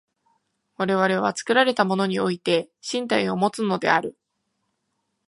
[0.77, 4.17] 我々は作られたものにおいて身体をもつのである。